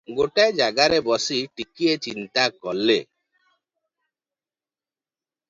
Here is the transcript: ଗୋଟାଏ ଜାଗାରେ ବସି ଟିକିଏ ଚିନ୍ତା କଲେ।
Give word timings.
ଗୋଟାଏ 0.17 0.53
ଜାଗାରେ 0.59 0.97
ବସି 1.07 1.37
ଟିକିଏ 1.59 1.93
ଚିନ୍ତା 2.07 2.47
କଲେ। 2.65 2.97